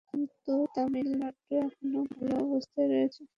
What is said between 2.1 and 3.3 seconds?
ভালো অবস্থানে রয়েছে।